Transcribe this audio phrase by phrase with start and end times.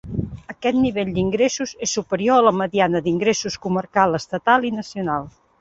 [0.53, 5.33] Aquest nivell d'ingressos és superior a la mediana d'ingressos comarcal, estatal i nacional.